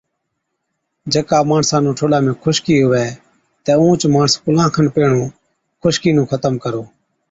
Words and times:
جڪا 1.13 1.37
ماڻسا 1.49 1.77
نُون 1.83 1.93
ٺوڏا 1.97 2.19
۾ 2.25 2.31
خُشڪِي 2.43 2.75
هُوَي 2.85 3.05
تہ 3.63 3.71
اُونهچ 3.79 4.01
ماڻس 4.13 4.33
ڪُلان 4.43 4.67
کن 4.75 4.85
پيهڻُون 4.95 5.29
خُشڪِي 5.81 6.09
نُون 6.15 6.25
ختم 6.31 6.53
ڪرو۔ 6.63 6.83